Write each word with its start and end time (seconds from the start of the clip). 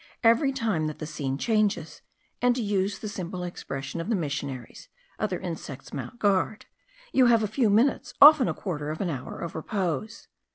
Every 0.23 0.51
time 0.51 0.87
that 0.87 0.97
the 0.97 1.05
scene 1.05 1.37
changes, 1.37 2.01
and, 2.41 2.55
to 2.55 2.61
use 2.63 2.97
the 2.97 3.07
simple 3.07 3.43
expression 3.43 4.01
of 4.01 4.09
the 4.09 4.15
missionaries, 4.15 4.89
other 5.19 5.39
insects 5.39 5.93
mount 5.93 6.17
guard, 6.17 6.65
you 7.13 7.27
have 7.27 7.43
a 7.43 7.47
few 7.47 7.69
minutes, 7.69 8.15
often 8.19 8.47
a 8.47 8.53
quarter 8.55 8.89
of 8.89 8.99
an 8.99 9.11
hour, 9.11 9.37
of 9.37 9.53
repose. 9.53 10.27